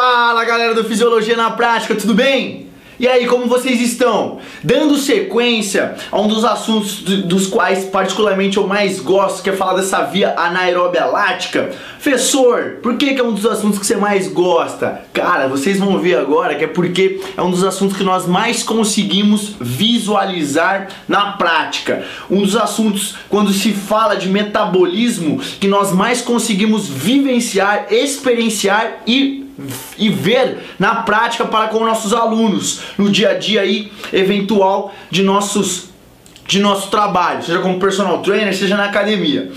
[0.00, 2.68] Fala galera do Fisiologia na Prática, tudo bem?
[3.00, 4.38] E aí, como vocês estão?
[4.62, 9.74] Dando sequência a um dos assuntos dos quais particularmente eu mais gosto, que é falar
[9.74, 11.72] dessa via anaeróbia lática.
[12.00, 15.02] Professor, por que, que é um dos assuntos que você mais gosta?
[15.12, 18.62] Cara, vocês vão ver agora que é porque é um dos assuntos que nós mais
[18.62, 22.04] conseguimos visualizar na prática.
[22.30, 29.47] Um dos assuntos, quando se fala de metabolismo, que nós mais conseguimos vivenciar, experienciar e
[29.96, 35.22] e ver na prática para com nossos alunos no dia a dia aí eventual de
[35.22, 35.88] nossos
[36.46, 39.52] de nosso trabalho, seja como personal trainer, seja na academia.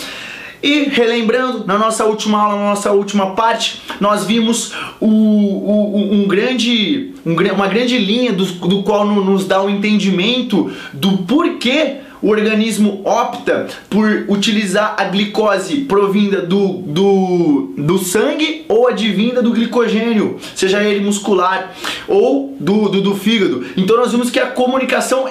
[0.62, 6.28] E relembrando, na nossa última aula, na nossa última parte, nós vimos o, o, um
[6.28, 12.01] grande, um, uma grande linha do, do qual nos dá o um entendimento do porquê
[12.22, 19.52] o organismo opta por utilizar a glicose provinda do, do, do sangue ou advinda do
[19.52, 21.74] glicogênio, seja ele muscular
[22.08, 23.66] ou do, do, do fígado.
[23.76, 25.28] Então nós vimos que a comunicação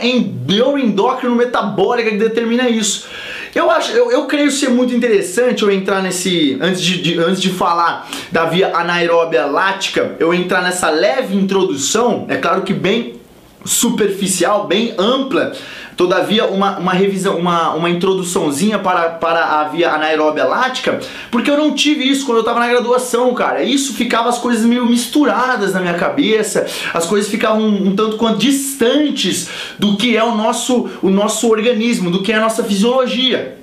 [0.49, 3.07] neuroendócrino metabólica que determina isso.
[3.55, 6.57] Eu acho, eu, eu creio ser muito interessante eu entrar nesse.
[6.61, 12.27] Antes de, de, antes de falar da via anaeróbia lática, eu entrar nessa leve introdução,
[12.29, 13.21] é claro que bem
[13.65, 15.53] superficial, bem ampla,
[16.01, 20.99] todavia uma, uma revisão, uma, uma introduçãozinha para, para a via anaeróbia lática,
[21.31, 23.63] porque eu não tive isso quando eu estava na graduação, cara.
[23.63, 28.17] Isso ficava as coisas meio misturadas na minha cabeça, as coisas ficavam um, um tanto
[28.17, 32.65] quanto distantes do que é o nosso, o nosso organismo, do que é a nossa
[32.65, 33.59] fisiologia.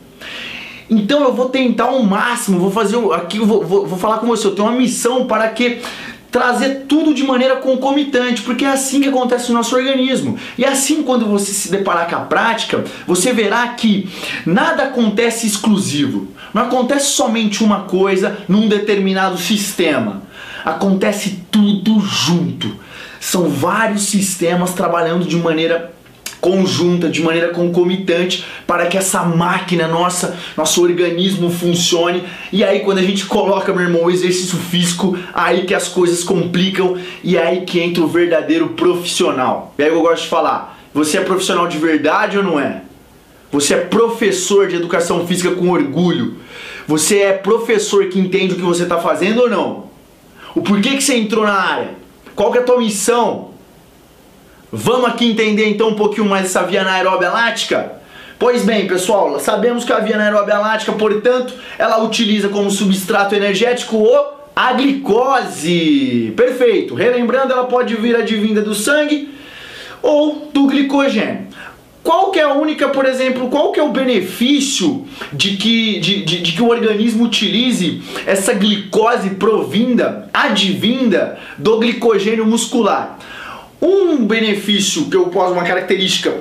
[0.88, 4.46] Então eu vou tentar ao máximo, vou fazer aqui, vou, vou, vou falar com você,
[4.46, 5.80] eu tenho uma missão para que
[6.32, 10.38] trazer tudo de maneira concomitante, porque é assim que acontece no nosso organismo.
[10.58, 14.10] E é assim, quando você se deparar com a prática, você verá que
[14.46, 16.28] nada acontece exclusivo.
[16.54, 20.24] Não acontece somente uma coisa num determinado sistema.
[20.64, 22.76] Acontece tudo junto.
[23.20, 25.97] São vários sistemas trabalhando de maneira
[26.40, 32.24] conjunta, de maneira concomitante, para que essa máquina nossa, nosso organismo funcione.
[32.52, 36.24] E aí quando a gente coloca, meu irmão, o exercício físico, aí que as coisas
[36.24, 39.74] complicam e aí que entra o verdadeiro profissional.
[39.78, 42.82] E aí eu gosto de falar, você é profissional de verdade ou não é?
[43.52, 46.38] Você é professor de educação física com orgulho.
[46.88, 49.88] Você é professor que entende o que você está fazendo ou não?
[50.56, 51.92] O porquê que você entrou na área?
[52.36, 53.52] Qual que é a tua missão?
[54.80, 57.94] Vamos aqui entender então um pouquinho mais essa via anaeróbia lática?
[58.38, 63.98] Pois bem, pessoal, sabemos que a via anaeróbia lática, portanto, ela utiliza como substrato energético
[63.98, 66.32] o a glicose.
[66.38, 66.94] Perfeito.
[66.94, 69.34] Relembrando, ela pode vir advinda do sangue
[70.04, 71.48] ou do glicogênio.
[72.04, 76.24] Qual que é a única, por exemplo, qual que é o benefício de que, de,
[76.24, 83.18] de, de, que o organismo utilize essa glicose provinda, advinda do glicogênio muscular?
[83.82, 86.36] Um benefício que eu posso, uma característica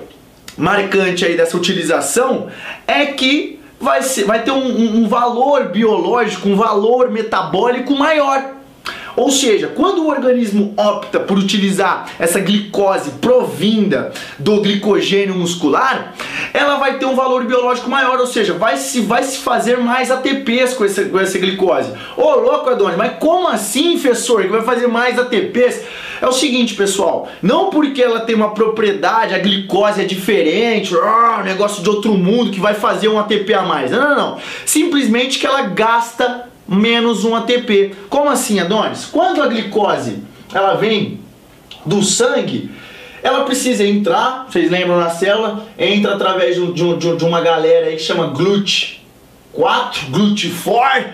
[0.57, 2.49] marcante aí dessa utilização
[2.87, 8.56] é que vai, ser, vai ter um, um valor biológico, um valor metabólico maior.
[9.17, 16.15] Ou seja, quando o organismo opta por utilizar essa glicose provinda do glicogênio muscular,
[16.53, 20.11] ela vai ter um valor biológico maior, ou seja, vai se, vai se fazer mais
[20.11, 21.93] ATPs com essa, com essa glicose.
[22.17, 25.83] Ô louco, Adonis, mas como assim, professor, que vai fazer mais ATPs?
[26.21, 31.43] É o seguinte, pessoal, não porque ela tem uma propriedade, a glicose é diferente, oh,
[31.43, 33.91] negócio de outro mundo que vai fazer um ATP a mais.
[33.91, 34.39] Não, não, não.
[34.65, 37.95] Simplesmente que ela gasta menos um ATP.
[38.09, 39.07] Como assim, Adonis?
[39.07, 40.19] Quando a glicose
[40.53, 41.21] ela vem
[41.85, 42.71] do sangue,
[43.23, 47.97] ela precisa entrar, vocês lembram na célula, entra através de, de, de uma galera aí
[47.97, 48.97] que chama GLUT
[49.57, 51.05] 4, GLUT4,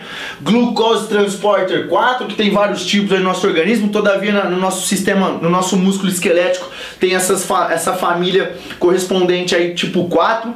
[0.42, 5.30] Glucose Transporter 4, que tem vários tipos aí no nosso organismo, todavia no nosso sistema,
[5.30, 6.68] no nosso músculo esquelético
[6.98, 10.52] tem essas, essa família correspondente aí tipo 4.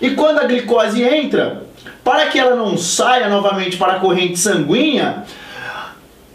[0.00, 1.62] E quando a glicose entra,
[2.04, 5.24] para que ela não saia novamente para a corrente sanguínea,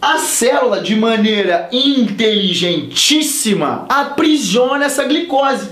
[0.02, 5.70] a célula, de maneira inteligentíssima, aprisiona essa glicose.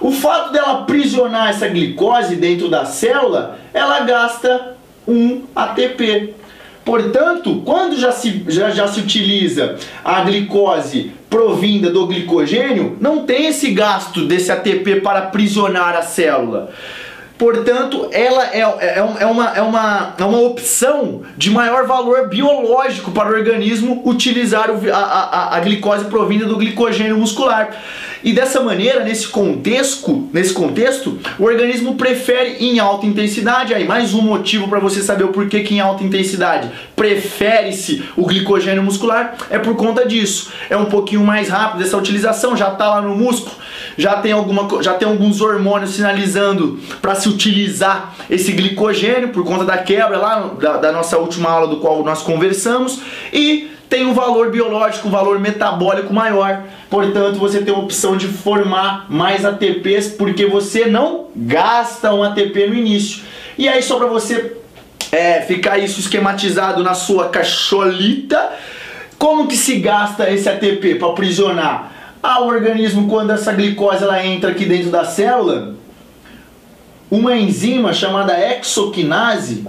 [0.00, 4.76] O fato dela aprisionar essa glicose dentro da célula, ela gasta
[5.08, 6.34] um ATP.
[6.84, 13.46] Portanto, quando já se, já, já se utiliza a glicose provinda do glicogênio, não tem
[13.46, 16.70] esse gasto desse ATP para aprisionar a célula.
[17.40, 23.12] Portanto, ela é, é, é, uma, é, uma, é uma opção de maior valor biológico
[23.12, 27.70] para o organismo utilizar o, a, a, a glicose provinda do glicogênio muscular.
[28.22, 33.72] E dessa maneira, nesse contexto, nesse contexto, o organismo prefere em alta intensidade.
[33.72, 38.26] Aí mais um motivo para você saber o porquê que em alta intensidade prefere-se o
[38.26, 40.50] glicogênio muscular é por conta disso.
[40.68, 43.56] É um pouquinho mais rápido essa utilização, já está lá no músculo,
[43.96, 49.64] já tem alguma, já tem alguns hormônios sinalizando para se utilizar esse glicogênio por conta
[49.64, 53.00] da quebra lá da, da nossa última aula do qual nós conversamos
[53.32, 56.62] e tem um valor biológico, um valor metabólico maior.
[56.88, 62.68] Portanto, você tem a opção de formar mais ATPs porque você não gasta um ATP
[62.68, 63.24] no início.
[63.58, 64.56] E aí, só para você
[65.10, 68.52] é, ficar isso esquematizado na sua cacholita,
[69.18, 71.92] como que se gasta esse ATP para aprisionar?
[72.22, 75.74] Ah, o organismo, quando essa glicose ela entra aqui dentro da célula,
[77.10, 79.66] uma enzima chamada exoquinase,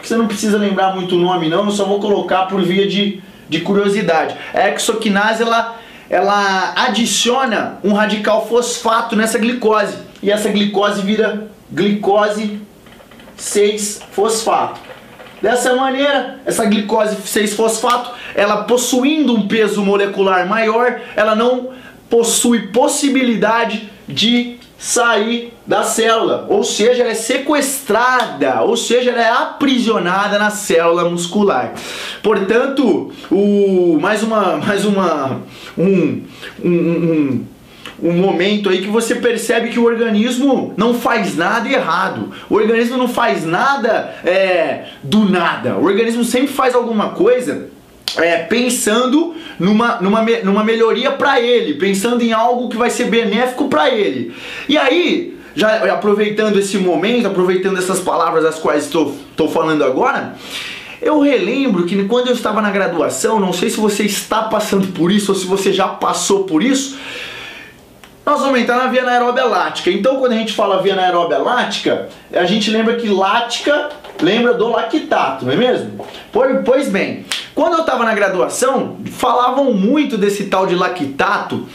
[0.00, 2.86] que você não precisa lembrar muito o nome não, eu só vou colocar por via
[2.86, 3.22] de
[3.52, 4.34] de curiosidade.
[4.54, 5.78] A exoquinase ela,
[6.08, 12.58] ela adiciona um radical fosfato nessa glicose e essa glicose vira glicose
[13.38, 14.80] 6-fosfato.
[15.42, 21.70] Dessa maneira, essa glicose 6-fosfato, ela possuindo um peso molecular maior, ela não
[22.08, 29.30] possui possibilidade de sair da célula, ou seja, ela é sequestrada, ou seja, ela é
[29.30, 31.72] aprisionada na célula muscular.
[32.20, 35.40] Portanto, o mais uma mais uma
[35.78, 36.22] um,
[36.64, 37.46] um, um,
[38.02, 42.32] um momento aí que você percebe que o organismo não faz nada errado.
[42.50, 45.76] O organismo não faz nada é, do nada.
[45.76, 47.70] O organismo sempre faz alguma coisa
[48.18, 53.68] é, pensando numa, numa, numa melhoria para ele, pensando em algo que vai ser benéfico
[53.68, 54.34] para ele.
[54.68, 60.34] E aí, já aproveitando esse momento, aproveitando essas palavras as quais estou falando agora,
[61.00, 65.10] eu relembro que quando eu estava na graduação, não sei se você está passando por
[65.10, 66.96] isso ou se você já passou por isso,
[68.24, 69.90] nós vamos entrar na via anaeróbia lática.
[69.90, 74.68] Então, quando a gente fala via anaeróbia lática, a gente lembra que lática lembra do
[74.68, 76.06] lactato, não é mesmo?
[76.64, 81.66] Pois bem, quando eu estava na graduação, falavam muito desse tal de lactato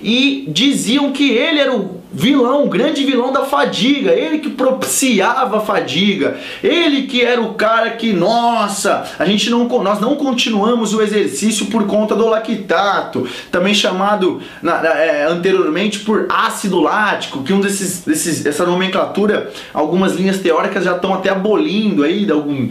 [0.00, 5.56] e diziam que ele era o vilão, o grande vilão da fadiga, ele que propiciava
[5.56, 10.94] a fadiga, ele que era o cara que, nossa, a gente não, nós não continuamos
[10.94, 17.52] o exercício por conta do lactato, também chamado na, é, anteriormente por ácido lático, que
[17.52, 22.68] um desses, desses, essa nomenclatura, algumas linhas teóricas já estão até abolindo aí, de algum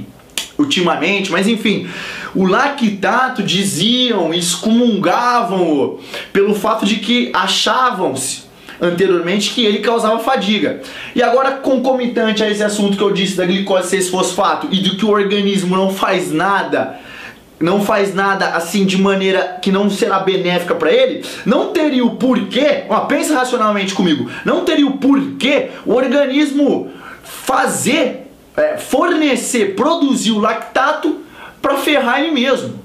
[0.58, 1.88] ultimamente, mas enfim,
[2.36, 6.00] o lactato diziam, excomungavam
[6.32, 8.44] pelo fato de que achavam-se
[8.82, 10.82] anteriormente que ele causava fadiga.
[11.16, 15.06] E agora, concomitante a esse assunto que eu disse da glicose 6-fosfato e do que
[15.06, 17.00] o organismo não faz nada,
[17.60, 22.16] não faz nada assim de maneira que não será benéfica para ele, não teria o
[22.18, 26.92] porquê, ó, pensa racionalmente comigo, não teria o porquê o organismo
[27.24, 28.23] fazer,
[28.56, 31.22] é, fornecer, produzir o lactato
[31.62, 32.84] para ferrar ele mesmo.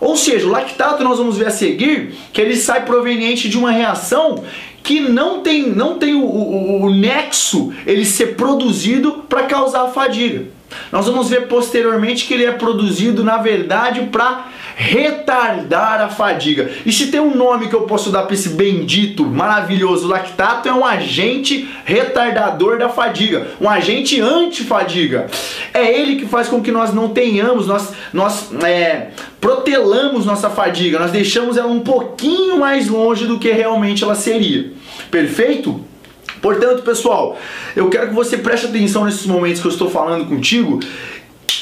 [0.00, 3.70] Ou seja, o lactato nós vamos ver a seguir que ele sai proveniente de uma
[3.70, 4.44] reação
[4.82, 10.44] que não tem, não tem o, o, o nexo ele ser produzido para causar fadiga.
[10.92, 16.70] Nós vamos ver posteriormente que ele é produzido, na verdade, para retardar a fadiga.
[16.84, 20.72] E se tem um nome que eu posso dar para esse bendito, maravilhoso lactato, é
[20.72, 25.28] um agente retardador da fadiga, um agente antifadiga.
[25.72, 29.08] É ele que faz com que nós não tenhamos, nós, nós é,
[29.40, 34.72] protelamos nossa fadiga, nós deixamos ela um pouquinho mais longe do que realmente ela seria.
[35.10, 35.82] Perfeito?
[36.42, 37.38] Portanto, pessoal,
[37.74, 40.80] eu quero que você preste atenção nesses momentos que eu estou falando contigo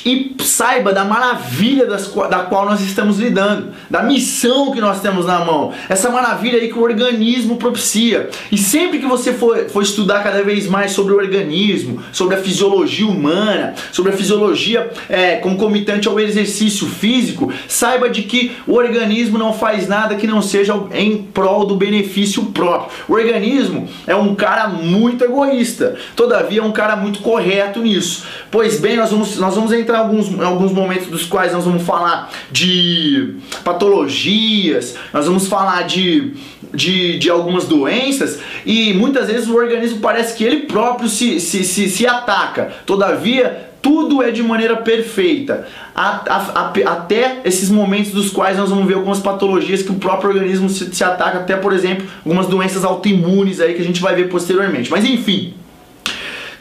[0.05, 5.25] e saiba da maravilha das, da qual nós estamos lidando, da missão que nós temos
[5.27, 8.29] na mão, essa maravilha aí que o organismo propicia.
[8.53, 12.39] E sempre que você for, for estudar cada vez mais sobre o organismo, sobre a
[12.39, 19.39] fisiologia humana, sobre a fisiologia é, concomitante ao exercício físico, saiba de que o organismo
[19.39, 22.91] não faz nada que não seja em prol do benefício próprio.
[23.09, 28.25] O organismo é um cara muito egoísta, todavia é um cara muito correto nisso.
[28.51, 31.65] Pois bem, nós vamos, nós vamos entrar em alguns, em alguns momentos dos quais nós
[31.65, 36.33] vamos falar de patologias, nós vamos falar de,
[36.73, 41.65] de, de algumas doenças e muitas vezes o organismo parece que ele próprio se, se,
[41.65, 42.73] se, se ataca.
[42.85, 45.67] Todavia, tudo é de maneira perfeita.
[45.95, 50.93] Até esses momentos dos quais nós vamos ver algumas patologias que o próprio organismo se,
[50.93, 54.91] se ataca, até por exemplo, algumas doenças autoimunes aí que a gente vai ver posteriormente.
[54.91, 55.55] Mas enfim,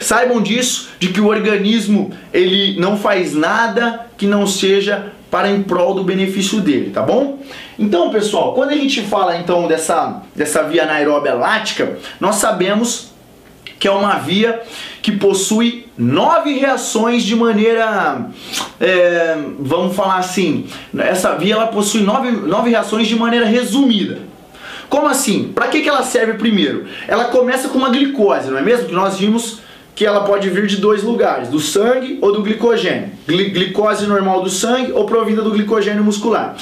[0.04, 5.62] saibam disso, de que o organismo ele não faz nada que não seja para em
[5.62, 7.40] prol do benefício dele, tá bom?
[7.76, 13.12] Então, pessoal, quando a gente fala então dessa, dessa via anaeróbia lática, nós sabemos
[13.80, 14.62] que é uma via
[15.02, 18.26] que possui nove reações de maneira,
[18.80, 24.18] é, vamos falar assim, essa via ela possui nove, nove reações de maneira resumida.
[24.88, 25.50] Como assim?
[25.52, 26.86] Para que, que ela serve primeiro?
[27.08, 28.86] Ela começa com uma glicose, não é mesmo?
[28.86, 29.63] Que nós vimos
[29.94, 33.10] que ela pode vir de dois lugares, do sangue ou do glicogênio.
[33.26, 36.56] Glicose normal do sangue ou provinda do glicogênio muscular.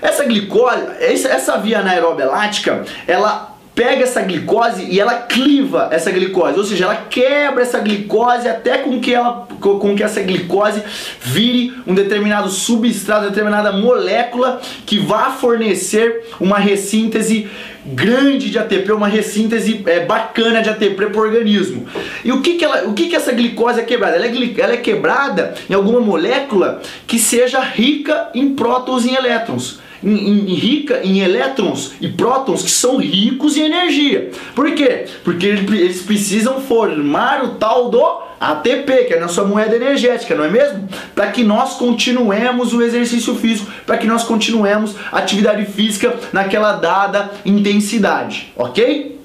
[0.00, 6.58] Essa glicose, essa via anaeróbia lática, ela pega essa glicose e ela cliva essa glicose,
[6.58, 10.82] ou seja, ela quebra essa glicose até com que ela com que essa glicose
[11.20, 17.48] vire um determinado substrato, determinada molécula que vá fornecer uma ressíntese
[17.84, 21.86] grande de ATP, uma ressíntese é, bacana de ATP para o organismo.
[22.24, 24.16] E o que que, ela, o que que essa glicose é quebrada?
[24.16, 29.80] Ela é, ela é quebrada em alguma molécula que seja rica em prótons e elétrons
[30.02, 34.30] em, em, rica em elétrons e prótons que são ricos em energia.
[34.54, 35.06] Por quê?
[35.24, 38.02] Porque eles precisam formar o tal do
[38.40, 40.88] ATP, que é a nossa moeda energética, não é mesmo?
[41.14, 46.72] Para que nós continuemos o exercício físico, para que nós continuemos a atividade física naquela
[46.72, 49.20] dada intensidade, ok?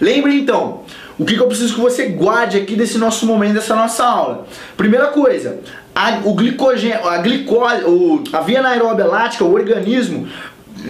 [0.00, 0.84] Lembre então,
[1.18, 4.46] o que, que eu preciso que você guarde aqui desse nosso momento, dessa nossa aula?
[4.74, 5.60] Primeira coisa,
[6.00, 10.26] a, o glicogênio, a glicose, o, a via anaeróbia lática, o organismo,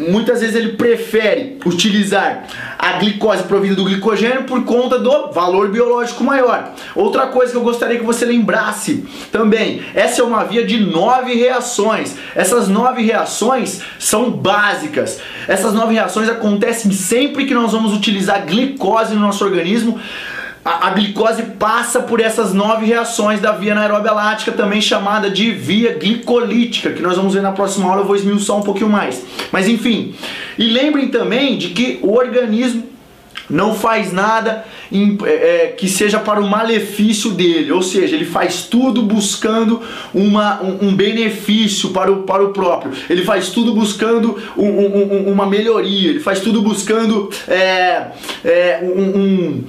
[0.09, 2.45] muitas vezes ele prefere utilizar
[2.79, 6.75] a glicose provida do glicogênio por conta do valor biológico maior.
[6.95, 11.35] Outra coisa que eu gostaria que você lembrasse também, essa é uma via de nove
[11.35, 12.15] reações.
[12.37, 15.19] Essas nove reações são básicas.
[15.49, 19.99] Essas nove reações acontecem sempre que nós vamos utilizar glicose no nosso organismo
[20.65, 25.51] a, a, glicose passa por essas nove reações da via anaeróbia lática, também chamada de
[25.51, 29.25] via glicolítica, que nós vamos ver na próxima aula, eu vou esmiuçar um pouquinho mais.
[29.51, 30.15] Mas enfim,
[30.59, 32.91] e lembrem também de que o organismo
[33.49, 38.25] não faz nada em, é, é, que seja para o malefício dele, ou seja, ele
[38.25, 39.83] faz tudo buscando
[40.15, 45.33] uma, um, um benefício para o, para o próprio, ele faz tudo buscando um, um,
[45.33, 48.07] uma melhoria, ele faz tudo buscando é,
[48.45, 49.65] é um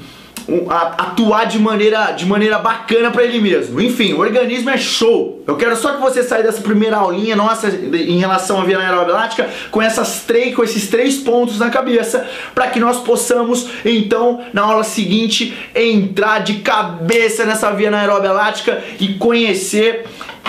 [0.97, 3.79] atuar de maneira, de maneira bacana para ele mesmo.
[3.81, 5.43] Enfim, o organismo é show.
[5.47, 9.13] Eu quero só que você saia dessa primeira aulinha nossa em relação à via anaeróbica
[9.13, 14.41] lática com essas três, com esses três pontos na cabeça, para que nós possamos então
[14.53, 20.05] na aula seguinte entrar de cabeça nessa via anaeróbica lática e conhecer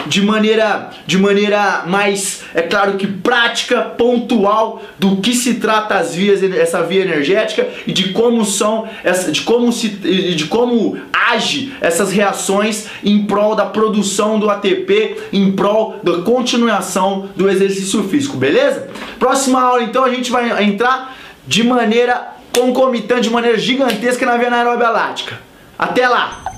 [0.07, 6.15] de maneira, de maneira mais, é claro que prática, pontual do que se trata as
[6.15, 8.89] vias, essa via energética e de como são,
[9.31, 15.53] de como se, de como age essas reações em prol da produção do ATP, em
[15.53, 18.89] prol da continuação do exercício físico, beleza?
[19.19, 24.49] Próxima aula então a gente vai entrar de maneira concomitante, de maneira gigantesca na via
[24.49, 25.41] anaeróbia lática.
[25.79, 26.52] Até lá!